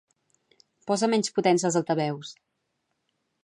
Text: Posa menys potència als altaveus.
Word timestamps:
Posa 0.91 1.09
menys 1.11 1.31
potència 1.37 1.69
als 1.69 1.79
altaveus. 1.83 2.33